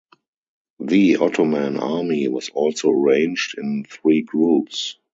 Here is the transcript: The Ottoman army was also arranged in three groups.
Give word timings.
The 0.79 1.17
Ottoman 1.17 1.77
army 1.77 2.27
was 2.27 2.49
also 2.49 2.89
arranged 2.89 3.55
in 3.59 3.85
three 3.87 4.23
groups. 4.23 4.97